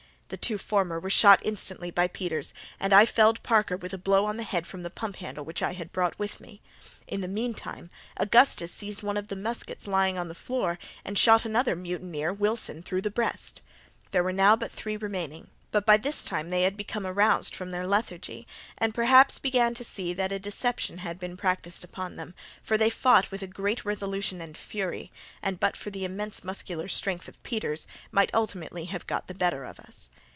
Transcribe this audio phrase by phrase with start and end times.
[0.31, 4.23] The two former were shot instantly by Peters, and I felled Parker with a blow
[4.23, 6.61] on the head from the pump handle which I had brought with me.
[7.05, 11.43] In the meantime, Augustus seized one of the muskets lying on the floor and shot
[11.43, 13.61] another mutineer Wilson through the breast.
[14.11, 17.71] There were now but three remaining; but by this time they had become aroused from
[17.71, 18.45] their lethargy,
[18.77, 22.89] and perhaps began to see that a deception had been practised upon them, for they
[22.89, 25.11] fought with great resolution and fury,
[25.41, 29.63] and, but for the immense muscular strength of Peters, might have ultimately got the better
[29.63, 30.09] of us.